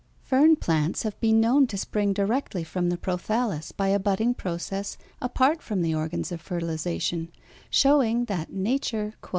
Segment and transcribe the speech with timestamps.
[0.31, 4.97] ]Fern plants have been known to spring directly from the prothállus by a budding process
[5.21, 7.31] apart from the organs of fertilization,
[7.69, 9.29] showing that Nature "fulfills herself in many ways."